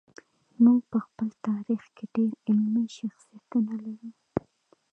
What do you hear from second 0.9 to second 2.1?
په خپل تاریخ کې